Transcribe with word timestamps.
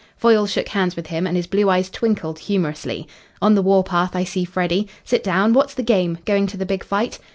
Foyle 0.17 0.47
shook 0.47 0.69
hands 0.69 0.95
with 0.95 1.05
him, 1.05 1.27
and 1.27 1.37
his 1.37 1.45
blue 1.45 1.69
eyes 1.69 1.87
twinkled 1.87 2.39
humorously. 2.39 3.07
"On 3.39 3.53
the 3.53 3.61
war 3.61 3.83
path, 3.83 4.15
I 4.15 4.23
see, 4.23 4.43
Freddy. 4.45 4.87
Sit 5.05 5.23
down. 5.23 5.53
What's 5.53 5.75
the 5.75 5.83
game? 5.83 6.17
Going 6.25 6.47
to 6.47 6.57
the 6.57 6.65
big 6.65 6.83
fight?" 6.83 7.19